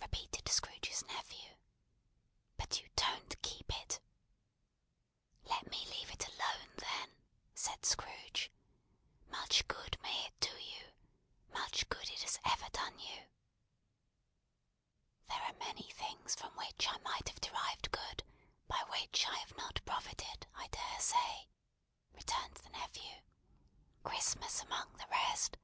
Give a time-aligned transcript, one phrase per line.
[0.00, 1.54] repeated Scrooge's nephew.
[2.56, 4.00] "But you don't keep it."
[5.44, 7.14] "Let me leave it alone, then,"
[7.54, 8.50] said Scrooge.
[9.28, 10.92] "Much good may it do you!
[11.52, 13.28] Much good it has ever done you!"
[15.28, 18.24] "There are many things from which I might have derived good,
[18.66, 21.46] by which I have not profited, I dare say,"
[22.12, 23.14] returned the nephew.
[24.02, 25.56] "Christmas among the rest.